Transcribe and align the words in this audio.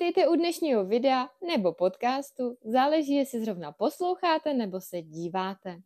Vítejte 0.00 0.28
u 0.28 0.34
dnešního 0.34 0.84
videa 0.84 1.28
nebo 1.46 1.72
podcastu, 1.72 2.56
záleží, 2.64 3.14
jestli 3.14 3.40
zrovna 3.40 3.72
posloucháte 3.72 4.54
nebo 4.54 4.80
se 4.80 5.02
díváte. 5.02 5.76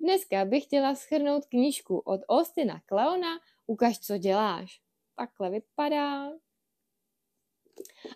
Dneska 0.00 0.44
bych 0.44 0.64
chtěla 0.64 0.94
schrnout 0.94 1.46
knížku 1.46 1.98
od 1.98 2.20
Austina 2.28 2.80
Kleona 2.86 3.28
Ukaž, 3.66 3.98
co 3.98 4.18
děláš. 4.18 4.80
Takhle 5.16 5.50
vypadá. 5.50 6.30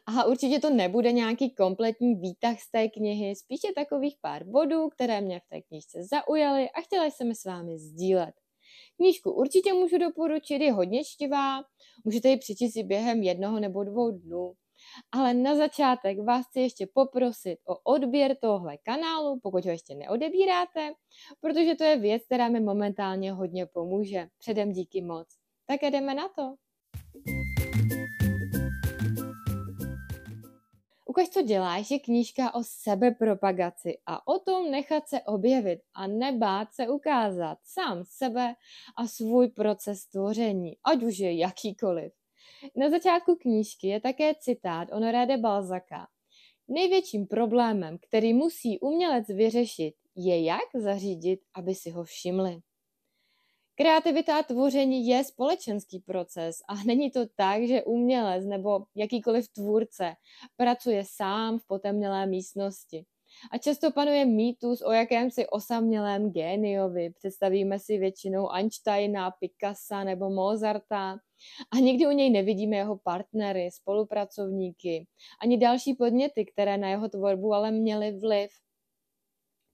A 0.07 0.25
určitě 0.25 0.61
to 0.61 0.71
nebude 0.71 1.12
nějaký 1.12 1.55
kompletní 1.55 2.15
výtah 2.15 2.61
z 2.61 2.71
té 2.71 2.89
knihy, 2.89 3.37
spíše 3.37 3.69
takových 3.75 4.17
pár 4.21 4.45
bodů, 4.45 4.89
které 4.89 5.21
mě 5.21 5.41
v 5.41 5.49
té 5.49 5.63
knižce 5.63 5.99
zaujaly 6.05 6.71
a 6.71 6.81
chtěla 6.81 7.05
jsem 7.05 7.35
s 7.35 7.45
vámi 7.45 7.79
sdílet. 7.79 8.35
Knížku 8.97 9.33
určitě 9.33 9.73
můžu 9.73 9.99
doporučit, 9.99 10.63
je 10.63 10.73
hodně 10.73 11.05
čtivá, 11.05 11.63
můžete 12.05 12.29
ji 12.29 12.37
přečíst 12.37 12.73
si 12.73 12.83
během 12.83 13.23
jednoho 13.23 13.60
nebo 13.60 13.85
dvou 13.85 14.10
dnů. 14.10 14.55
Ale 15.12 15.34
na 15.34 15.56
začátek 15.56 16.19
vás 16.20 16.47
chci 16.47 16.60
ještě 16.60 16.87
poprosit 16.95 17.59
o 17.69 17.77
odběr 17.92 18.37
tohle 18.41 18.77
kanálu, 18.77 19.41
pokud 19.42 19.65
ho 19.65 19.70
ještě 19.70 19.95
neodebíráte, 19.95 20.92
protože 21.41 21.74
to 21.74 21.84
je 21.84 21.96
věc, 21.96 22.23
která 22.24 22.48
mi 22.48 22.60
momentálně 22.60 23.32
hodně 23.32 23.66
pomůže. 23.66 24.29
Předem 24.38 24.73
díky 24.73 25.02
moc. 25.02 25.29
Tak 25.66 25.82
jdeme 25.82 26.15
na 26.15 26.29
to. 26.29 26.55
Ukaž, 31.18 31.29
co 31.29 31.43
děláš, 31.43 31.91
je 31.91 31.98
knížka 31.98 32.55
o 32.55 32.60
sebepropagaci 32.62 33.98
a 34.07 34.29
o 34.29 34.38
tom 34.38 34.70
nechat 34.70 35.09
se 35.09 35.20
objevit 35.20 35.80
a 35.95 36.07
nebát 36.07 36.68
se 36.74 36.88
ukázat 36.88 37.59
sám 37.65 38.05
sebe 38.05 38.55
a 38.96 39.07
svůj 39.07 39.48
proces 39.48 40.07
tvoření, 40.07 40.77
ať 40.84 41.02
už 41.02 41.18
je 41.18 41.38
jakýkoliv. 41.38 42.18
Na 42.76 42.90
začátku 42.90 43.37
knížky 43.37 43.87
je 43.87 44.01
také 44.01 44.34
citát 44.34 44.92
Honoré 44.92 45.26
de 45.26 45.37
Balzaka. 45.37 46.06
Největším 46.68 47.26
problémem, 47.26 47.98
který 48.09 48.34
musí 48.34 48.80
umělec 48.80 49.28
vyřešit, 49.28 49.95
je 50.16 50.45
jak 50.45 50.68
zařídit, 50.74 51.40
aby 51.54 51.74
si 51.74 51.90
ho 51.90 52.04
všimli. 52.04 52.60
Kreativita 53.74 54.38
a 54.38 54.42
tvoření 54.42 55.06
je 55.06 55.24
společenský 55.24 56.01
proces 56.01 56.56
a 56.68 56.74
není 56.84 57.10
to 57.10 57.20
tak, 57.36 57.62
že 57.62 57.84
umělec 57.84 58.45
nebo 58.45 58.80
jakýkoliv 58.95 59.48
tvůrce 59.48 60.14
pracuje 60.56 61.04
sám 61.06 61.59
v 61.59 61.66
potemnělé 61.66 62.26
místnosti. 62.26 63.04
A 63.51 63.59
často 63.59 63.91
panuje 63.91 64.25
mýtus 64.25 64.83
o 64.83 64.93
jakémsi 64.93 65.47
osamělém 65.47 66.31
géniovi. 66.31 67.11
Představíme 67.11 67.78
si 67.78 67.99
většinou 67.99 68.49
Einsteina, 68.53 69.31
Picassa 69.31 70.05
nebo 70.05 70.31
Mozarta 70.31 71.19
a 71.71 71.77
nikdy 71.77 72.06
u 72.06 72.11
něj 72.11 72.31
nevidíme 72.31 72.77
jeho 72.77 72.99
partnery, 72.99 73.71
spolupracovníky, 73.71 75.06
ani 75.43 75.59
další 75.59 75.94
podněty, 75.94 76.44
které 76.44 76.78
na 76.78 76.89
jeho 76.89 77.09
tvorbu 77.09 77.53
ale 77.53 77.71
měly 77.71 78.19
vliv. 78.19 78.50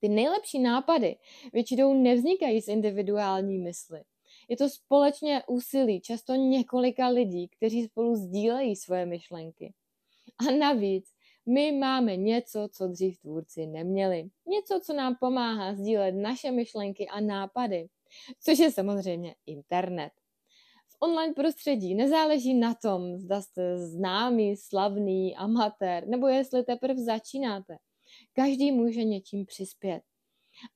Ty 0.00 0.08
nejlepší 0.08 0.58
nápady 0.58 1.16
většinou 1.52 1.94
nevznikají 1.94 2.62
z 2.62 2.68
individuální 2.68 3.58
mysli. 3.58 4.02
Je 4.48 4.56
to 4.56 4.68
společně 4.68 5.42
úsilí 5.48 6.00
často 6.00 6.34
několika 6.34 7.08
lidí, 7.08 7.48
kteří 7.48 7.84
spolu 7.84 8.14
sdílejí 8.14 8.76
svoje 8.76 9.06
myšlenky. 9.06 9.74
A 10.48 10.50
navíc 10.50 11.13
my 11.46 11.72
máme 11.72 12.16
něco, 12.16 12.68
co 12.72 12.88
dřív 12.88 13.18
tvůrci 13.18 13.66
neměli. 13.66 14.28
Něco, 14.46 14.80
co 14.84 14.92
nám 14.92 15.16
pomáhá 15.20 15.74
sdílet 15.74 16.14
naše 16.14 16.50
myšlenky 16.50 17.08
a 17.08 17.20
nápady, 17.20 17.88
což 18.40 18.58
je 18.58 18.70
samozřejmě 18.70 19.34
internet. 19.46 20.12
V 20.88 20.96
online 21.00 21.34
prostředí 21.34 21.94
nezáleží 21.94 22.54
na 22.54 22.74
tom, 22.74 23.18
zda 23.18 23.40
jste 23.40 23.78
známý, 23.78 24.56
slavný, 24.56 25.36
amatér, 25.36 26.08
nebo 26.08 26.28
jestli 26.28 26.64
teprve 26.64 27.04
začínáte. 27.04 27.76
Každý 28.32 28.72
může 28.72 29.04
něčím 29.04 29.46
přispět. 29.46 30.02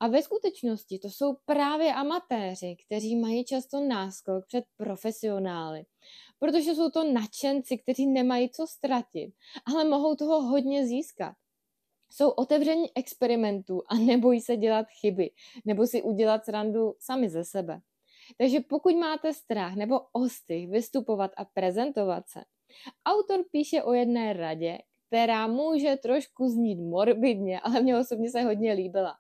A 0.00 0.09
ve 0.09 0.22
skutečnosti 0.22 0.98
to 0.98 1.09
jsou 1.09 1.37
právě 1.44 1.94
amatéři, 1.94 2.76
kteří 2.87 3.16
mají 3.16 3.44
často 3.44 3.81
náskok 3.81 4.47
před 4.47 4.65
profesionály, 4.76 5.84
protože 6.38 6.75
jsou 6.75 6.91
to 6.91 7.12
nadšenci, 7.12 7.78
kteří 7.78 8.06
nemají 8.06 8.50
co 8.50 8.66
ztratit, 8.66 9.34
ale 9.75 9.84
mohou 9.84 10.16
toho 10.16 10.43
hodně 10.43 10.87
získat. 10.87 11.34
Jsou 12.10 12.31
otevření 12.31 12.87
experimentů 12.94 13.82
a 13.88 13.94
nebojí 13.94 14.41
se 14.41 14.56
dělat 14.56 14.87
chyby 15.00 15.31
nebo 15.65 15.87
si 15.87 16.03
udělat 16.03 16.44
srandu 16.44 16.94
sami 16.98 17.28
ze 17.28 17.44
sebe. 17.44 17.81
Takže 18.38 18.60
pokud 18.60 18.97
máte 18.97 19.34
strach 19.34 19.75
nebo 19.75 20.00
ostych 20.12 20.69
vystupovat 20.69 21.31
a 21.37 21.44
prezentovat 21.44 22.28
se, 22.28 22.44
autor 23.06 23.44
píše 23.50 23.82
o 23.82 23.93
jedné 23.93 24.32
radě, 24.32 24.78
která 25.06 25.47
může 25.47 25.97
trošku 25.97 26.48
znít 26.48 26.78
morbidně, 26.81 27.60
ale 27.60 27.82
mě 27.82 27.98
osobně 27.98 28.31
se 28.31 28.43
hodně 28.43 28.72
líbila. 28.72 29.15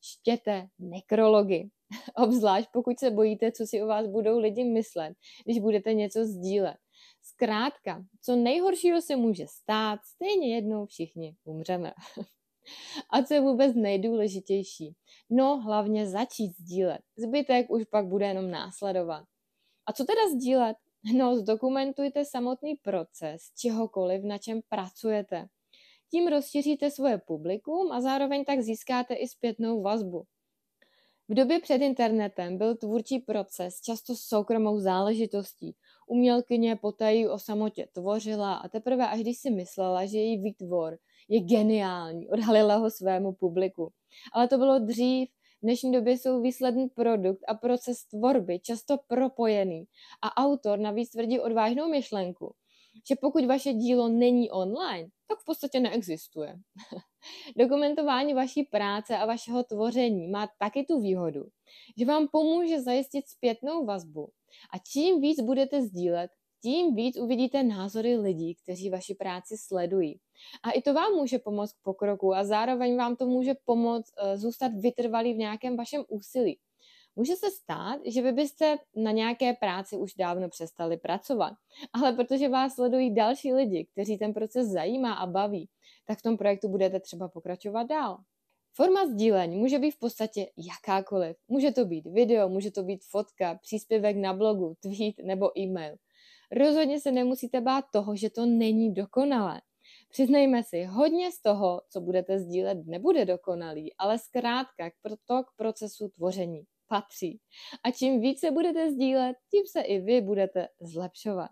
Čtěte 0.00 0.68
nekrology. 0.78 1.70
Obzvlášť 2.16 2.68
pokud 2.72 2.98
se 2.98 3.10
bojíte, 3.10 3.52
co 3.52 3.66
si 3.66 3.82
o 3.82 3.86
vás 3.86 4.06
budou 4.06 4.38
lidi 4.38 4.64
myslet, 4.64 5.16
když 5.44 5.58
budete 5.58 5.94
něco 5.94 6.24
sdílet. 6.24 6.76
Zkrátka, 7.22 8.04
co 8.22 8.36
nejhoršího 8.36 9.02
se 9.02 9.16
může 9.16 9.46
stát, 9.46 10.00
stejně 10.04 10.54
jednou 10.54 10.86
všichni 10.86 11.36
umřeme. 11.44 11.92
A 13.10 13.22
co 13.22 13.34
je 13.34 13.40
vůbec 13.40 13.74
nejdůležitější? 13.74 14.94
No, 15.30 15.60
hlavně 15.60 16.06
začít 16.06 16.56
sdílet. 16.56 17.00
Zbytek 17.16 17.70
už 17.70 17.84
pak 17.84 18.06
bude 18.06 18.26
jenom 18.26 18.50
následovat. 18.50 19.24
A 19.86 19.92
co 19.92 20.04
teda 20.04 20.28
sdílet? 20.34 20.76
No, 21.16 21.36
zdokumentujte 21.36 22.24
samotný 22.24 22.74
proces 22.74 23.42
čehokoliv, 23.58 24.24
na 24.24 24.38
čem 24.38 24.60
pracujete. 24.68 25.46
Tím 26.10 26.28
rozšíříte 26.28 26.90
svoje 26.90 27.18
publikum 27.18 27.92
a 27.92 28.00
zároveň 28.00 28.44
tak 28.44 28.60
získáte 28.60 29.14
i 29.14 29.28
zpětnou 29.28 29.82
vazbu. 29.82 30.24
V 31.28 31.34
době 31.34 31.60
před 31.60 31.82
internetem 31.82 32.58
byl 32.58 32.76
tvůrčí 32.76 33.18
proces 33.18 33.80
často 33.80 34.14
soukromou 34.16 34.80
záležitostí. 34.80 35.76
Umělkyně 36.06 36.76
potají 36.76 37.28
o 37.28 37.38
samotě 37.38 37.88
tvořila 37.92 38.54
a 38.54 38.68
teprve 38.68 39.08
až 39.08 39.20
když 39.20 39.38
si 39.38 39.50
myslela, 39.50 40.06
že 40.06 40.18
její 40.18 40.42
výtvor 40.42 40.98
je 41.28 41.40
geniální, 41.40 42.28
odhalila 42.28 42.76
ho 42.76 42.90
svému 42.90 43.32
publiku. 43.32 43.92
Ale 44.32 44.48
to 44.48 44.58
bylo 44.58 44.78
dřív, 44.78 45.28
v 45.30 45.62
dnešní 45.62 45.92
době 45.92 46.12
jsou 46.12 46.42
výsledný 46.42 46.88
produkt 46.88 47.40
a 47.48 47.54
proces 47.54 48.04
tvorby 48.04 48.60
často 48.60 48.96
propojený 49.06 49.84
a 50.22 50.36
autor 50.44 50.78
navíc 50.78 51.10
tvrdí 51.10 51.40
odvážnou 51.40 51.88
myšlenku, 51.88 52.54
že 53.08 53.16
pokud 53.20 53.44
vaše 53.44 53.72
dílo 53.72 54.08
není 54.08 54.50
online, 54.50 55.08
tak 55.28 55.38
v 55.38 55.44
podstatě 55.44 55.80
neexistuje. 55.80 56.56
Dokumentování 57.56 58.34
vaší 58.34 58.62
práce 58.62 59.18
a 59.18 59.26
vašeho 59.26 59.64
tvoření 59.64 60.28
má 60.28 60.48
taky 60.58 60.84
tu 60.84 61.00
výhodu, 61.00 61.44
že 61.98 62.04
vám 62.04 62.28
pomůže 62.32 62.80
zajistit 62.80 63.28
zpětnou 63.28 63.84
vazbu 63.84 64.28
a 64.74 64.78
čím 64.78 65.20
víc 65.20 65.40
budete 65.40 65.82
sdílet, 65.82 66.30
tím 66.62 66.94
víc 66.94 67.16
uvidíte 67.18 67.62
názory 67.62 68.16
lidí, 68.16 68.54
kteří 68.54 68.90
vaši 68.90 69.14
práci 69.14 69.54
sledují. 69.58 70.20
A 70.62 70.70
i 70.70 70.82
to 70.82 70.94
vám 70.94 71.12
může 71.12 71.38
pomoct 71.38 71.72
k 71.72 71.82
pokroku 71.82 72.34
a 72.34 72.44
zároveň 72.44 72.96
vám 72.96 73.16
to 73.16 73.26
může 73.26 73.54
pomoct 73.64 74.12
uh, 74.22 74.36
zůstat 74.36 74.72
vytrvalý 74.80 75.34
v 75.34 75.36
nějakém 75.36 75.76
vašem 75.76 76.04
úsilí. 76.08 76.58
Může 77.16 77.36
se 77.36 77.50
stát, 77.50 78.00
že 78.06 78.22
vy 78.22 78.32
byste 78.32 78.76
na 78.96 79.10
nějaké 79.10 79.52
práci 79.52 79.96
už 79.96 80.14
dávno 80.14 80.48
přestali 80.48 80.96
pracovat, 80.96 81.52
ale 81.92 82.12
protože 82.12 82.48
vás 82.48 82.74
sledují 82.74 83.14
další 83.14 83.52
lidi, 83.52 83.86
kteří 83.92 84.18
ten 84.18 84.34
proces 84.34 84.66
zajímá 84.66 85.14
a 85.14 85.26
baví, 85.26 85.68
tak 86.06 86.18
v 86.18 86.22
tom 86.22 86.36
projektu 86.36 86.68
budete 86.68 87.00
třeba 87.00 87.28
pokračovat 87.28 87.82
dál. 87.82 88.18
Forma 88.76 89.06
sdílení 89.06 89.56
může 89.56 89.78
být 89.78 89.90
v 89.90 89.98
podstatě 89.98 90.46
jakákoliv. 90.56 91.36
Může 91.48 91.72
to 91.72 91.84
být 91.84 92.06
video, 92.06 92.48
může 92.48 92.70
to 92.70 92.82
být 92.82 93.04
fotka, 93.10 93.58
příspěvek 93.62 94.16
na 94.16 94.32
blogu, 94.32 94.74
tweet 94.80 95.14
nebo 95.24 95.58
e-mail. 95.58 95.96
Rozhodně 96.52 97.00
se 97.00 97.12
nemusíte 97.12 97.60
bát 97.60 97.84
toho, 97.92 98.16
že 98.16 98.30
to 98.30 98.46
není 98.46 98.94
dokonalé. 98.94 99.60
Přiznejme 100.10 100.62
si, 100.62 100.84
hodně 100.84 101.32
z 101.32 101.42
toho, 101.42 101.82
co 101.88 102.00
budete 102.00 102.38
sdílet, 102.38 102.78
nebude 102.86 103.24
dokonalý, 103.24 103.94
ale 103.98 104.18
zkrátka 104.18 104.90
to 105.26 105.42
k 105.42 105.56
procesu 105.56 106.08
tvoření 106.08 106.64
patří. 106.88 107.40
A 107.84 107.90
čím 107.90 108.20
více 108.20 108.50
budete 108.50 108.92
sdílet, 108.92 109.36
tím 109.50 109.62
se 109.66 109.80
i 109.80 110.00
vy 110.00 110.20
budete 110.20 110.68
zlepšovat. 110.80 111.50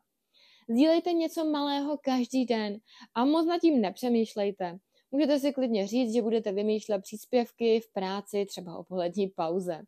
Sdílejte 0.71 1.13
něco 1.13 1.45
malého 1.45 1.99
každý 2.05 2.45
den 2.45 2.79
a 3.15 3.25
moc 3.25 3.47
nad 3.47 3.61
tím 3.61 3.81
nepřemýšlejte. 3.81 4.79
Můžete 5.11 5.39
si 5.39 5.53
klidně 5.53 5.87
říct, 5.87 6.13
že 6.13 6.23
budete 6.23 6.53
vymýšlet 6.53 7.03
příspěvky 7.03 7.81
v 7.81 7.93
práci, 7.93 8.47
třeba 8.47 8.79
o 8.79 8.85
polední 8.85 9.29
pauze. 9.29 9.83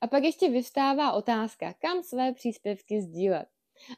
A 0.00 0.06
pak 0.06 0.24
ještě 0.24 0.50
vystává 0.50 1.12
otázka, 1.12 1.74
kam 1.78 2.02
své 2.02 2.32
příspěvky 2.32 3.00
sdílet. 3.00 3.46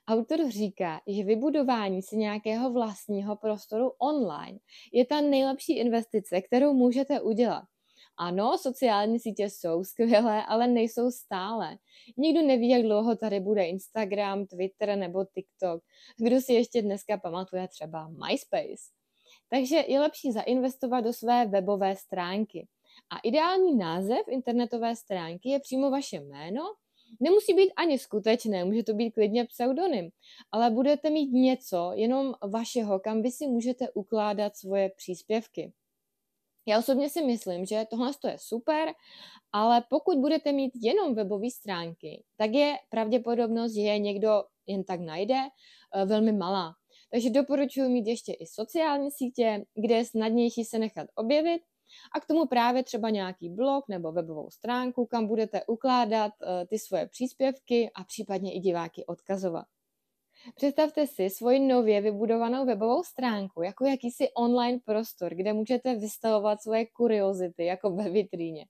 Autor 0.09 0.50
říká, 0.50 1.00
že 1.06 1.25
vybudování 1.25 2.03
si 2.03 2.17
nějakého 2.17 2.73
vlastního 2.73 3.37
prostoru 3.37 3.93
online 3.99 4.59
je 4.93 5.06
ta 5.06 5.21
nejlepší 5.21 5.79
investice, 5.79 6.41
kterou 6.41 6.75
můžete 6.75 7.21
udělat. 7.21 7.65
Ano, 8.17 8.59
sociální 8.59 9.20
sítě 9.20 9.50
jsou 9.50 9.85
skvělé, 9.85 10.44
ale 10.47 10.69
nejsou 10.69 11.11
stále. 11.11 11.79
Nikdo 12.17 12.43
neví, 12.43 12.69
jak 12.69 12.82
dlouho 12.82 13.17
tady 13.17 13.41
bude 13.41 13.64
Instagram, 13.64 14.47
Twitter 14.47 14.97
nebo 14.99 15.25
TikTok. 15.25 15.82
Kdo 16.19 16.41
si 16.41 16.53
ještě 16.53 16.82
dneska 16.82 17.17
pamatuje 17.17 17.69
třeba 17.69 18.09
MySpace? 18.09 18.93
Takže 19.49 19.76
je 19.88 20.00
lepší 20.00 20.32
zainvestovat 20.32 21.05
do 21.05 21.12
své 21.12 21.47
webové 21.47 21.97
stránky. 21.97 22.69
A 23.11 23.19
ideální 23.19 23.76
název 23.76 24.29
internetové 24.29 24.97
stránky 24.97 25.49
je 25.49 25.61
přímo 25.61 25.91
vaše 25.91 26.17
jméno. 26.17 26.62
Nemusí 27.20 27.55
být 27.55 27.73
ani 27.76 27.99
skutečné, 27.99 28.65
může 28.65 28.82
to 28.82 28.94
být 28.94 29.11
klidně 29.11 29.44
pseudonym, 29.44 30.11
ale 30.53 30.70
budete 30.70 31.11
mít 31.11 31.32
něco 31.32 31.91
jenom 31.94 32.35
vašeho, 32.49 33.00
kam 33.00 33.23
vy 33.23 33.31
si 33.31 33.47
můžete 33.47 33.91
ukládat 33.91 34.56
svoje 34.56 34.91
příspěvky. 34.97 35.73
Já 36.67 36.79
osobně 36.79 37.09
si 37.09 37.25
myslím, 37.25 37.67
že 37.67 37.87
tohle 37.91 38.11
je 38.26 38.37
super, 38.38 38.88
ale 39.53 39.85
pokud 39.91 40.19
budete 40.19 40.53
mít 40.53 40.73
jenom 40.75 41.14
webové 41.14 41.50
stránky, 41.50 42.25
tak 42.37 42.50
je 42.50 42.76
pravděpodobnost, 42.91 43.75
že 43.75 43.81
je 43.81 43.99
někdo 43.99 44.44
jen 44.67 44.85
tak 44.85 45.00
najde, 45.00 45.38
eh, 45.94 46.05
velmi 46.05 46.32
malá. 46.32 46.75
Takže 47.11 47.31
doporučuji 47.31 47.88
mít 47.88 48.06
ještě 48.06 48.32
i 48.32 48.47
sociální 48.47 49.11
sítě, 49.11 49.64
kde 49.75 49.94
je 49.94 50.05
snadnější 50.05 50.64
se 50.64 50.79
nechat 50.79 51.06
objevit 51.14 51.62
a 52.17 52.20
k 52.20 52.26
tomu 52.26 52.47
právě 52.47 52.85
třeba 52.85 53.11
nějaký 53.11 53.49
blog 53.49 53.88
nebo 53.88 54.12
webovou 54.12 54.50
stránku, 54.50 55.06
kam 55.06 55.26
budete 55.26 55.65
ukládat 55.65 56.32
uh, 56.43 56.49
ty 56.69 56.79
svoje 56.79 57.08
příspěvky 57.08 57.91
a 57.94 58.05
případně 58.05 58.53
i 58.55 58.61
diváky 58.61 59.06
odkazovat. 59.06 59.67
Představte 60.55 61.06
si 61.06 61.31
svoji 61.31 61.61
nově 61.61 62.00
vybudovanou 62.00 62.67
webovou 62.67 63.03
stránku 63.03 63.62
jako 63.62 63.85
jakýsi 63.85 64.29
online 64.37 64.79
prostor, 64.85 65.35
kde 65.35 65.53
můžete 65.53 65.94
vystavovat 65.94 66.62
svoje 66.62 66.87
kuriozity 66.87 67.65
jako 67.65 67.91
ve 67.91 68.11
vitríně. 68.11 68.65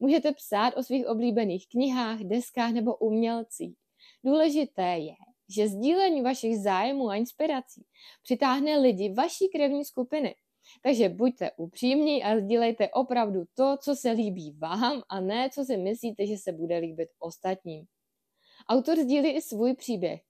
Můžete 0.00 0.32
psát 0.32 0.76
o 0.76 0.82
svých 0.82 1.06
oblíbených 1.06 1.68
knihách, 1.68 2.20
deskách 2.20 2.72
nebo 2.72 2.96
umělcích. 2.96 3.76
Důležité 4.24 4.98
je, 4.98 5.14
že 5.56 5.68
sdílení 5.68 6.22
vašich 6.22 6.58
zájmů 6.58 7.10
a 7.10 7.16
inspirací 7.16 7.84
přitáhne 8.22 8.78
lidi 8.78 9.14
vaší 9.14 9.48
krevní 9.48 9.84
skupiny. 9.84 10.34
Takže 10.82 11.08
buďte 11.08 11.50
upřímní 11.56 12.24
a 12.24 12.40
sdílejte 12.40 12.88
opravdu 12.88 13.44
to, 13.54 13.76
co 13.82 13.96
se 13.96 14.10
líbí 14.10 14.56
vám 14.58 15.02
a 15.08 15.20
ne, 15.20 15.50
co 15.50 15.64
si 15.64 15.76
myslíte, 15.76 16.26
že 16.26 16.36
se 16.36 16.52
bude 16.52 16.78
líbit 16.78 17.08
ostatním. 17.18 17.84
Autor 18.68 18.98
sdílí 18.98 19.30
i 19.30 19.42
svůj 19.42 19.74
příběh. 19.74 20.20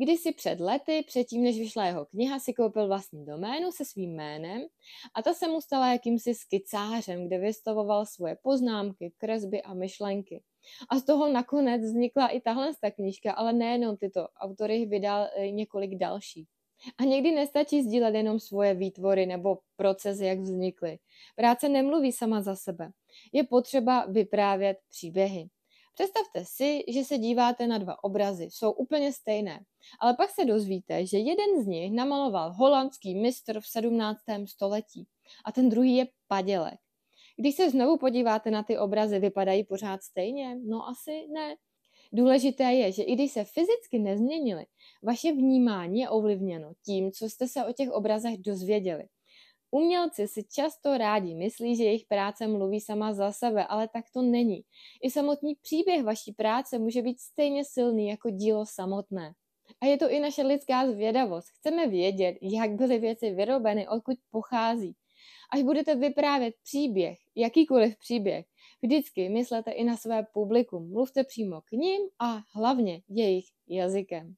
Kdysi 0.00 0.32
před 0.32 0.60
lety, 0.60 1.04
předtím 1.06 1.42
než 1.42 1.58
vyšla 1.58 1.86
jeho 1.86 2.06
kniha, 2.06 2.38
si 2.38 2.52
koupil 2.52 2.86
vlastní 2.86 3.24
doménu 3.26 3.72
se 3.72 3.84
svým 3.84 4.14
jménem 4.14 4.62
a 5.14 5.22
ta 5.22 5.34
se 5.34 5.48
mu 5.48 5.60
stala 5.60 5.92
jakýmsi 5.92 6.34
skicářem, 6.34 7.26
kde 7.26 7.38
vystavoval 7.38 8.06
svoje 8.06 8.36
poznámky, 8.42 9.12
kresby 9.18 9.62
a 9.62 9.74
myšlenky. 9.74 10.42
A 10.90 10.98
z 10.98 11.04
toho 11.04 11.28
nakonec 11.32 11.82
vznikla 11.82 12.28
i 12.28 12.40
tahle 12.40 12.72
ta 12.80 12.90
knížka, 12.90 13.32
ale 13.32 13.52
nejenom 13.52 13.96
tyto. 13.96 14.28
Autory 14.40 14.86
vydal 14.86 15.28
několik 15.50 15.98
dalších. 15.98 16.48
A 16.98 17.04
někdy 17.04 17.32
nestačí 17.32 17.82
sdílet 17.82 18.14
jenom 18.14 18.40
svoje 18.40 18.74
výtvory 18.74 19.26
nebo 19.26 19.58
procesy, 19.76 20.24
jak 20.24 20.38
vznikly. 20.38 20.98
Práce 21.36 21.68
nemluví 21.68 22.12
sama 22.12 22.42
za 22.42 22.56
sebe. 22.56 22.90
Je 23.32 23.44
potřeba 23.44 24.06
vyprávět 24.06 24.78
příběhy. 24.88 25.48
Představte 25.98 26.44
si, 26.44 26.84
že 26.88 27.04
se 27.04 27.18
díváte 27.18 27.66
na 27.66 27.78
dva 27.78 28.04
obrazy, 28.04 28.44
jsou 28.44 28.72
úplně 28.72 29.12
stejné, 29.12 29.60
ale 30.00 30.14
pak 30.14 30.30
se 30.30 30.44
dozvíte, 30.44 31.06
že 31.06 31.18
jeden 31.18 31.62
z 31.62 31.66
nich 31.66 31.92
namaloval 31.92 32.52
holandský 32.52 33.14
mistr 33.14 33.60
v 33.60 33.66
17. 33.66 34.18
století 34.46 35.06
a 35.44 35.52
ten 35.52 35.68
druhý 35.68 35.96
je 35.96 36.06
padělek. 36.28 36.78
Když 37.36 37.54
se 37.54 37.70
znovu 37.70 37.98
podíváte 37.98 38.50
na 38.50 38.62
ty 38.62 38.78
obrazy, 38.78 39.18
vypadají 39.18 39.64
pořád 39.64 40.02
stejně? 40.02 40.56
No 40.64 40.88
asi 40.88 41.26
ne. 41.32 41.56
Důležité 42.12 42.64
je, 42.64 42.92
že 42.92 43.02
i 43.02 43.14
když 43.14 43.32
se 43.32 43.44
fyzicky 43.44 43.98
nezměnily, 43.98 44.66
vaše 45.02 45.32
vnímání 45.32 46.00
je 46.00 46.08
ovlivněno 46.08 46.72
tím, 46.84 47.12
co 47.12 47.28
jste 47.28 47.48
se 47.48 47.64
o 47.66 47.72
těch 47.72 47.90
obrazech 47.90 48.38
dozvěděli. 48.38 49.04
Umělci 49.70 50.28
si 50.28 50.44
často 50.44 50.98
rádi 50.98 51.34
myslí, 51.34 51.76
že 51.76 51.84
jejich 51.84 52.04
práce 52.06 52.46
mluví 52.46 52.80
sama 52.80 53.12
za 53.12 53.32
sebe, 53.32 53.66
ale 53.66 53.88
tak 53.88 54.04
to 54.14 54.22
není. 54.22 54.62
I 55.02 55.10
samotný 55.10 55.54
příběh 55.54 56.04
vaší 56.04 56.32
práce 56.32 56.78
může 56.78 57.02
být 57.02 57.20
stejně 57.20 57.64
silný 57.64 58.08
jako 58.08 58.30
dílo 58.30 58.66
samotné. 58.66 59.34
A 59.80 59.86
je 59.86 59.96
to 59.96 60.10
i 60.10 60.20
naše 60.20 60.42
lidská 60.42 60.90
zvědavost. 60.90 61.48
Chceme 61.48 61.86
vědět, 61.86 62.38
jak 62.42 62.70
byly 62.70 62.98
věci 62.98 63.30
vyrobeny, 63.30 63.88
odkud 63.88 64.16
pochází. 64.30 64.96
Až 65.52 65.62
budete 65.62 65.94
vyprávět 65.94 66.54
příběh, 66.62 67.18
jakýkoliv 67.34 67.98
příběh, 67.98 68.46
vždycky 68.82 69.28
myslete 69.28 69.70
i 69.70 69.84
na 69.84 69.96
své 69.96 70.26
publikum. 70.32 70.90
Mluvte 70.90 71.24
přímo 71.24 71.60
k 71.60 71.72
ním 71.72 72.00
a 72.18 72.40
hlavně 72.54 73.02
jejich 73.08 73.46
jazykem. 73.68 74.34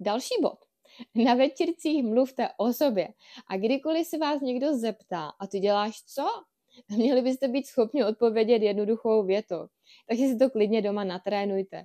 Další 0.00 0.34
bod. 0.42 0.65
Na 1.14 1.34
večírcích 1.34 2.04
mluvte 2.04 2.48
o 2.56 2.72
sobě 2.72 3.08
a 3.48 3.56
kdykoliv 3.56 4.06
se 4.06 4.18
vás 4.18 4.40
někdo 4.40 4.78
zeptá, 4.78 5.32
a 5.40 5.46
ty 5.46 5.60
děláš 5.60 6.02
co? 6.02 6.26
Měli 6.96 7.22
byste 7.22 7.48
být 7.48 7.66
schopni 7.66 8.04
odpovědět 8.04 8.62
jednoduchou 8.62 9.22
větou. 9.22 9.66
Takže 10.08 10.28
si 10.28 10.36
to 10.36 10.50
klidně 10.50 10.82
doma 10.82 11.04
natrénujte. 11.04 11.84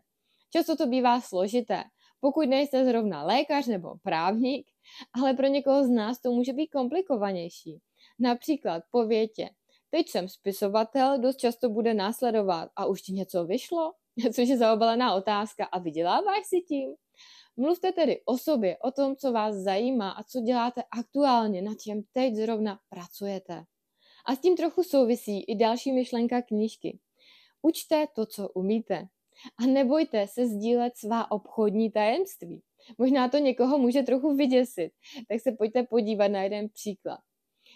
Často 0.54 0.76
to 0.76 0.88
bývá 0.88 1.22
složité, 1.22 1.84
pokud 2.20 2.50
nejste 2.50 2.86
zrovna 2.86 3.24
lékař 3.24 3.68
nebo 3.68 3.94
právník, 4.04 4.68
ale 5.22 5.34
pro 5.34 5.48
někoho 5.48 5.84
z 5.84 5.90
nás 5.90 6.20
to 6.22 6.32
může 6.32 6.54
být 6.54 6.68
komplikovanější. 6.68 7.80
Například 8.20 8.84
po 8.92 9.06
větě, 9.06 9.50
teď 9.90 10.10
jsem 10.10 10.28
spisovatel, 10.30 11.20
dost 11.20 11.38
často 11.38 11.70
bude 11.70 11.94
následovat 11.94 12.70
a 12.76 12.86
už 12.86 13.02
ti 13.02 13.14
něco 13.14 13.46
vyšlo? 13.46 13.94
Což 14.34 14.50
je 14.50 14.58
zaobalená 14.58 15.14
otázka 15.14 15.66
a 15.66 15.80
vyděláváš 15.80 16.46
si 16.46 16.62
tím? 16.62 16.96
Mluvte 17.58 17.92
tedy 17.92 18.22
o 18.26 18.38
sobě, 18.38 18.78
o 18.78 18.92
tom, 18.92 19.16
co 19.16 19.32
vás 19.32 19.56
zajímá 19.56 20.12
a 20.12 20.24
co 20.24 20.42
děláte 20.42 20.84
aktuálně, 21.00 21.62
na 21.62 21.72
čem 21.76 22.02
teď 22.14 22.36
zrovna 22.36 22.80
pracujete. 22.90 23.64
A 24.26 24.36
s 24.36 24.40
tím 24.40 24.58
trochu 24.58 24.84
souvisí 24.84 25.44
i 25.44 25.56
další 25.56 25.92
myšlenka 25.92 26.42
knížky. 26.42 27.00
Učte 27.62 28.08
to, 28.16 28.26
co 28.26 28.50
umíte. 28.50 29.08
A 29.58 29.66
nebojte 29.66 30.28
se 30.28 30.48
sdílet 30.48 30.98
svá 30.98 31.32
obchodní 31.32 31.92
tajemství. 31.92 32.62
Možná 32.98 33.30
to 33.30 33.38
někoho 33.38 33.78
může 33.78 34.04
trochu 34.04 34.36
vyděsit, 34.36 34.92
tak 35.30 35.42
se 35.42 35.52
pojďte 35.52 35.84
podívat 35.84 36.28
na 36.28 36.44
jeden 36.44 36.70
příklad. 36.70 37.20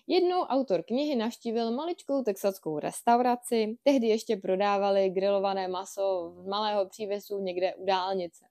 Jednou 0.08 0.42
autor 0.42 0.84
knihy 0.84 1.16
navštívil 1.16 1.72
maličkou 1.72 2.24
texaskou 2.24 2.80
restauraci, 2.80 3.78
tehdy 3.84 4.08
ještě 4.08 4.38
prodávali 4.38 5.10
grilované 5.10 5.68
maso 5.68 6.34
z 6.38 6.46
malého 6.46 6.90
přívěsu 6.90 7.40
někde 7.40 7.76
u 7.76 7.86
dálnice. 7.86 8.46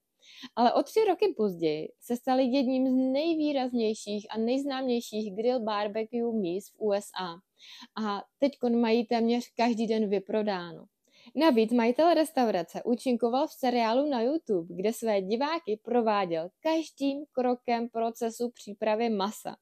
Ale 0.57 0.73
o 0.73 0.83
tři 0.83 1.01
roky 1.09 1.35
později 1.37 1.89
se 2.01 2.17
stali 2.17 2.45
jedním 2.45 2.89
z 2.89 2.95
nejvýraznějších 3.13 4.27
a 4.31 4.39
nejznámějších 4.39 5.35
grill 5.37 5.61
barbecue 5.61 6.33
míst 6.33 6.71
v 6.71 6.81
USA. 6.81 7.35
A 8.05 8.23
teď 8.39 8.53
mají 8.77 9.07
téměř 9.07 9.45
každý 9.57 9.87
den 9.87 10.11
vyprodáno. 10.11 10.85
Navíc 11.37 11.73
majitel 11.73 12.15
restaurace 12.15 12.83
účinkoval 12.85 13.47
v 13.47 13.53
seriálu 13.53 14.11
na 14.11 14.23
YouTube, 14.23 14.75
kde 14.75 14.93
své 14.93 15.23
diváky 15.23 15.81
prováděl 15.83 16.49
každým 16.61 17.25
krokem 17.33 17.89
procesu 17.89 18.51
přípravy 18.51 19.11
masa 19.11 19.57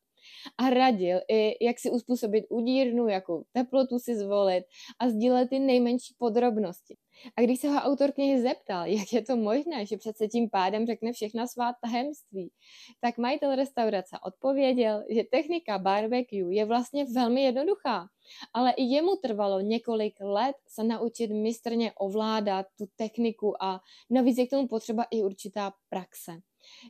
a 0.58 0.70
radil 0.70 1.20
i, 1.28 1.64
jak 1.64 1.78
si 1.78 1.90
uspůsobit 1.90 2.44
udírnu, 2.50 3.08
jakou 3.08 3.44
teplotu 3.52 3.98
si 3.98 4.16
zvolit 4.16 4.64
a 4.98 5.08
sdílet 5.08 5.50
ty 5.50 5.58
nejmenší 5.58 6.14
podrobnosti. 6.18 6.96
A 7.36 7.40
když 7.40 7.60
se 7.60 7.68
ho 7.68 7.80
autor 7.80 8.12
knihy 8.12 8.42
zeptal, 8.42 8.86
jak 8.86 9.12
je 9.12 9.22
to 9.22 9.36
možné, 9.36 9.86
že 9.86 9.96
přece 9.96 10.28
tím 10.28 10.50
pádem 10.50 10.86
řekne 10.86 11.12
všechna 11.12 11.46
svá 11.46 11.74
tajemství, 11.82 12.52
tak 13.00 13.18
majitel 13.18 13.54
restaurace 13.54 14.16
odpověděl, 14.26 15.04
že 15.10 15.24
technika 15.24 15.78
barbecue 15.78 16.54
je 16.54 16.64
vlastně 16.64 17.04
velmi 17.04 17.42
jednoduchá, 17.42 18.06
ale 18.52 18.72
i 18.72 18.82
jemu 18.82 19.16
trvalo 19.16 19.60
několik 19.60 20.14
let 20.20 20.56
se 20.68 20.84
naučit 20.84 21.30
mistrně 21.30 21.92
ovládat 21.92 22.66
tu 22.78 22.86
techniku 22.96 23.62
a 23.62 23.80
navíc 24.10 24.38
je 24.38 24.46
k 24.46 24.50
tomu 24.50 24.68
potřeba 24.68 25.06
i 25.10 25.22
určitá 25.22 25.72
praxe. 25.88 26.32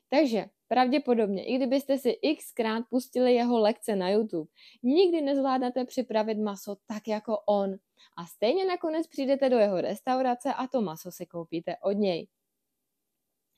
Takže 0.08 0.46
pravděpodobně, 0.68 1.44
i 1.44 1.56
kdybyste 1.56 1.98
si 1.98 2.18
xkrát 2.38 2.84
pustili 2.90 3.34
jeho 3.34 3.58
lekce 3.58 3.96
na 3.96 4.10
YouTube, 4.10 4.50
nikdy 4.82 5.20
nezvládnete 5.20 5.84
připravit 5.84 6.38
maso 6.38 6.76
tak 6.86 7.08
jako 7.08 7.38
on. 7.46 7.70
A 8.16 8.26
stejně 8.26 8.64
nakonec 8.64 9.06
přijdete 9.06 9.50
do 9.50 9.58
jeho 9.58 9.80
restaurace 9.80 10.54
a 10.54 10.66
to 10.66 10.80
maso 10.80 11.12
si 11.12 11.26
koupíte 11.26 11.76
od 11.82 11.92
něj. 11.92 12.28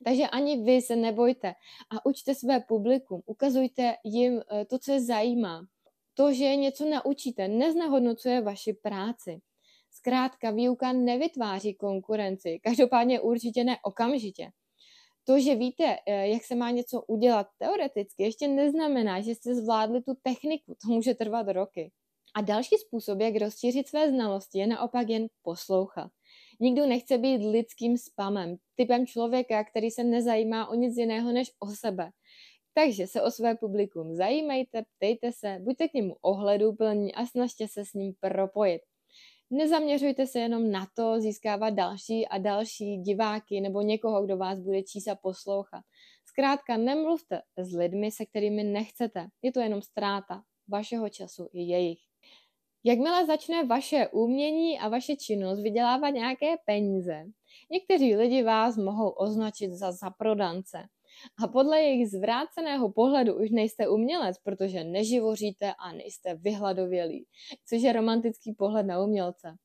Takže 0.04 0.26
ani 0.26 0.64
vy 0.64 0.82
se 0.82 0.96
nebojte 0.96 1.54
a 1.90 2.06
učte 2.06 2.34
své 2.34 2.60
publikum, 2.60 3.22
ukazujte 3.26 3.96
jim 4.04 4.42
eh, 4.50 4.64
to, 4.64 4.78
co 4.78 4.92
je 4.92 5.00
zajímá. 5.00 5.66
To, 6.14 6.32
že 6.32 6.56
něco 6.56 6.84
naučíte, 6.84 7.48
neznehodnocuje 7.48 8.40
vaši 8.40 8.72
práci. 8.72 9.40
Zkrátka, 9.90 10.50
výuka 10.50 10.92
nevytváří 10.92 11.74
konkurenci, 11.74 12.60
každopádně 12.62 13.20
určitě 13.20 13.64
ne 13.64 13.76
okamžitě 13.82 14.50
to, 15.24 15.40
že 15.40 15.54
víte, 15.54 15.96
eh, 16.06 16.28
jak 16.28 16.44
se 16.44 16.54
má 16.54 16.70
něco 16.70 17.02
udělat 17.02 17.46
teoreticky, 17.58 18.22
ještě 18.22 18.48
neznamená, 18.48 19.20
že 19.20 19.30
jste 19.30 19.54
zvládli 19.54 20.02
tu 20.02 20.14
techniku. 20.22 20.76
To 20.82 20.92
může 20.92 21.14
trvat 21.14 21.48
roky. 21.48 21.92
A 22.36 22.40
další 22.40 22.76
způsob, 22.76 23.20
jak 23.20 23.36
rozšířit 23.36 23.88
své 23.88 24.10
znalosti, 24.10 24.58
je 24.58 24.66
naopak 24.66 25.08
jen 25.08 25.26
poslouchat. 25.42 26.10
Nikdo 26.60 26.86
nechce 26.86 27.18
být 27.18 27.46
lidským 27.46 27.98
spamem, 27.98 28.56
typem 28.74 29.06
člověka, 29.06 29.64
který 29.64 29.90
se 29.90 30.04
nezajímá 30.04 30.68
o 30.68 30.74
nic 30.74 30.96
jiného 30.96 31.32
než 31.32 31.50
o 31.60 31.66
sebe. 31.66 32.10
Takže 32.74 33.06
se 33.06 33.22
o 33.22 33.30
své 33.30 33.54
publikum 33.54 34.14
zajímejte, 34.14 34.82
ptejte 34.96 35.32
se, 35.32 35.58
buďte 35.60 35.88
k 35.88 35.94
němu 35.94 36.16
ohleduplní 36.22 37.14
a 37.14 37.26
snažte 37.26 37.68
se 37.68 37.84
s 37.84 37.92
ním 37.92 38.14
propojit. 38.20 38.82
Nezaměřujte 39.50 40.26
se 40.26 40.38
jenom 40.38 40.70
na 40.70 40.86
to 40.94 41.20
získávat 41.20 41.70
další 41.70 42.28
a 42.28 42.38
další 42.38 42.96
diváky 42.96 43.60
nebo 43.60 43.82
někoho, 43.82 44.24
kdo 44.24 44.36
vás 44.36 44.60
bude 44.60 44.82
číst 44.82 45.08
a 45.08 45.14
poslouchat. 45.14 45.82
Zkrátka 46.26 46.76
nemluvte 46.76 47.42
s 47.56 47.76
lidmi, 47.76 48.10
se 48.10 48.26
kterými 48.26 48.64
nechcete. 48.64 49.26
Je 49.42 49.52
to 49.52 49.60
jenom 49.60 49.82
ztráta 49.82 50.42
vašeho 50.68 51.08
času 51.08 51.48
i 51.52 51.62
jejich. 51.62 51.98
Jakmile 52.84 53.26
začne 53.26 53.64
vaše 53.64 54.08
umění 54.08 54.78
a 54.78 54.88
vaše 54.88 55.16
činnost 55.16 55.62
vydělávat 55.62 56.10
nějaké 56.10 56.54
peníze, 56.66 57.24
někteří 57.70 58.16
lidi 58.16 58.42
vás 58.42 58.76
mohou 58.76 59.08
označit 59.08 59.72
za 59.72 59.92
zaprodance. 59.92 60.78
A 61.44 61.48
podle 61.48 61.82
jejich 61.82 62.08
zvráceného 62.08 62.92
pohledu 62.92 63.34
už 63.34 63.50
nejste 63.50 63.88
umělec, 63.88 64.38
protože 64.38 64.84
neživoříte 64.84 65.74
a 65.78 65.92
nejste 65.92 66.34
vyhladovělí, 66.34 67.26
což 67.68 67.82
je 67.82 67.92
romantický 67.92 68.52
pohled 68.52 68.86
na 68.86 69.02
umělce. 69.02 69.56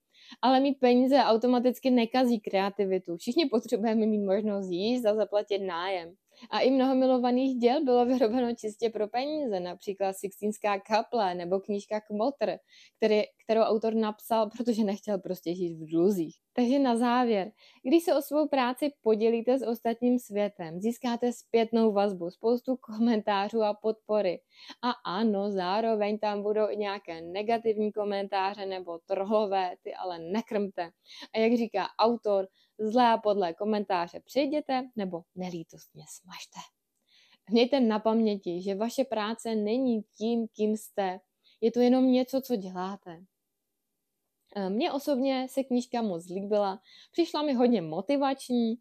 Ale 0.42 0.60
mít 0.60 0.80
peníze 0.80 1.18
automaticky 1.18 1.92
nekazí 1.92 2.40
kreativitu. 2.40 3.18
Všichni 3.18 3.46
potřebujeme 3.46 4.06
mít 4.06 4.26
možnost 4.26 4.68
jíst 4.70 5.06
a 5.06 5.16
zaplatit 5.16 5.60
nájem. 5.60 6.16
A 6.50 6.60
i 6.60 6.72
mnoho 6.72 6.96
milovaných 6.96 7.58
děl 7.58 7.84
bylo 7.84 8.06
vyrobeno 8.06 8.56
čistě 8.56 8.90
pro 8.90 9.08
peníze, 9.08 9.60
například 9.60 10.14
Sixtínská 10.14 10.80
kaple 10.80 11.36
nebo 11.36 11.60
knížka 11.60 12.02
Kmotr, 12.02 12.58
který, 12.98 13.22
kterou 13.44 13.62
autor 13.62 13.94
napsal, 13.94 14.50
protože 14.50 14.84
nechtěl 14.84 15.18
prostě 15.18 15.56
žít 15.56 15.74
v 15.74 15.90
dluzích. 15.90 16.36
Takže 16.54 16.80
na 16.80 16.98
závěr, 16.98 17.52
když 17.84 18.04
se 18.04 18.16
o 18.16 18.22
svou 18.22 18.48
práci 18.48 18.92
podělíte 19.02 19.60
s 19.60 19.68
ostatním 19.68 20.20
světem, 20.20 20.80
získáte 20.80 21.34
zpětnou 21.34 21.92
vazbu, 21.92 22.30
spoustu 22.30 22.78
komentářů 22.78 23.64
a 23.64 23.74
podpory. 23.74 24.42
A 24.82 24.92
ano, 25.20 25.52
zároveň 25.52 26.20
tam 26.20 26.44
budou 26.44 26.70
i 26.70 26.78
nějaké 26.78 27.22
negativní 27.22 27.92
komentáře 27.92 28.66
nebo 28.66 29.00
trohlové, 29.06 29.76
ty 29.84 29.94
ale 29.94 30.20
nekrmte. 30.20 30.90
A 31.36 31.40
jak 31.40 31.54
říká 31.54 31.88
autor, 32.00 32.48
zlé 32.80 33.14
a 33.14 33.54
komentáře 33.58 34.20
přijděte 34.20 34.90
nebo 34.96 35.22
nelítostně 35.36 36.04
smažte. 36.10 36.60
Mějte 37.52 37.80
na 37.80 38.00
paměti, 38.00 38.62
že 38.62 38.76
vaše 38.76 39.04
práce 39.04 39.56
není 39.56 40.02
tím, 40.18 40.48
kým 40.48 40.78
jste. 40.78 41.20
Je 41.62 41.72
to 41.72 41.80
jenom 41.80 42.12
něco, 42.12 42.42
co 42.42 42.56
děláte. 42.56 43.24
Eh, 44.56 44.70
mně 44.70 44.92
osobně 44.92 45.48
se 45.50 45.64
knížka 45.64 46.02
moc 46.02 46.30
líbila, 46.30 46.80
přišla 47.12 47.42
mi 47.42 47.54
hodně 47.54 47.82
motivační, 47.82 48.76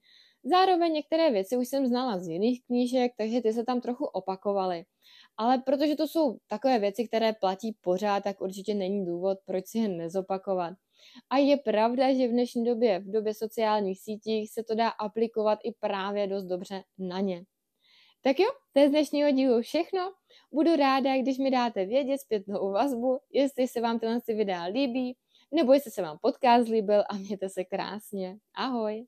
zároveň 0.45 0.93
některé 0.93 1.31
věci 1.31 1.57
už 1.57 1.69
jsem 1.69 1.87
znala 1.87 2.19
z 2.19 2.29
jiných 2.29 2.65
knížek, 2.67 3.13
takže 3.17 3.41
ty 3.41 3.53
se 3.53 3.65
tam 3.65 3.81
trochu 3.81 4.05
opakovaly. 4.05 4.85
Ale 5.37 5.59
protože 5.59 5.97
to 5.97 6.09
jsou 6.09 6.39
takové 6.47 6.79
věci, 6.79 7.09
které 7.09 7.33
platí 7.33 7.77
pořád, 7.81 8.25
tak 8.25 8.41
určitě 8.41 8.75
není 8.75 9.07
důvod, 9.07 9.39
proč 9.45 9.67
si 9.67 9.79
je 9.79 9.89
nezopakovat. 9.89 10.75
A 11.31 11.37
je 11.37 11.57
pravda, 11.57 12.15
že 12.15 12.29
v 12.29 12.31
dnešní 12.31 12.65
době, 12.65 12.99
v 12.99 13.11
době 13.11 13.35
sociálních 13.35 14.01
sítích, 14.01 14.51
se 14.51 14.63
to 14.65 14.75
dá 14.75 14.89
aplikovat 14.89 15.59
i 15.65 15.73
právě 15.81 16.27
dost 16.27 16.45
dobře 16.45 16.83
na 16.99 17.21
ně. 17.21 17.45
Tak 18.23 18.41
jo, 18.41 18.49
to 18.73 18.81
je 18.81 18.89
z 18.89 18.91
dnešního 18.91 19.31
dílu 19.31 19.63
všechno. 19.63 20.13
Budu 20.53 20.77
ráda, 20.77 21.17
když 21.17 21.39
mi 21.39 21.51
dáte 21.51 21.87
vědět 21.87 22.19
zpětnou 22.19 22.73
vazbu, 22.73 23.19
jestli 23.33 23.69
se 23.69 23.81
vám 23.81 23.99
tyhle 23.99 24.19
videa 24.29 24.65
líbí, 24.65 25.17
nebo 25.55 25.73
jestli 25.73 25.91
se 25.91 26.03
vám 26.03 26.19
podcast 26.23 26.69
líbil 26.69 27.05
a 27.09 27.15
mějte 27.15 27.49
se 27.49 27.65
krásně. 27.65 28.39
Ahoj! 28.55 29.07